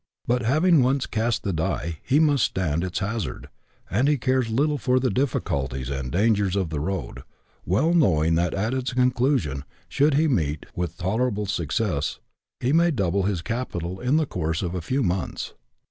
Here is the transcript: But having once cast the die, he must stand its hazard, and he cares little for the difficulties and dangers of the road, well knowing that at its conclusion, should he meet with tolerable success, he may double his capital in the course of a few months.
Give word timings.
But 0.25 0.41
having 0.41 0.81
once 0.81 1.05
cast 1.05 1.43
the 1.43 1.53
die, 1.53 1.99
he 2.01 2.19
must 2.19 2.43
stand 2.45 2.83
its 2.83 2.97
hazard, 2.97 3.49
and 3.87 4.07
he 4.07 4.17
cares 4.17 4.49
little 4.49 4.79
for 4.79 4.99
the 4.99 5.11
difficulties 5.11 5.91
and 5.91 6.11
dangers 6.11 6.55
of 6.55 6.71
the 6.71 6.79
road, 6.79 7.21
well 7.67 7.93
knowing 7.93 8.33
that 8.33 8.55
at 8.55 8.73
its 8.73 8.93
conclusion, 8.93 9.63
should 9.87 10.15
he 10.15 10.27
meet 10.27 10.65
with 10.75 10.97
tolerable 10.97 11.45
success, 11.45 12.17
he 12.61 12.73
may 12.73 12.89
double 12.89 13.25
his 13.29 13.43
capital 13.43 13.99
in 13.99 14.17
the 14.17 14.25
course 14.25 14.63
of 14.63 14.73
a 14.73 14.81
few 14.81 15.03
months. 15.03 15.53